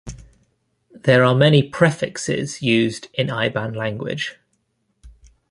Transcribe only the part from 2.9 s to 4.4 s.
in Iban language.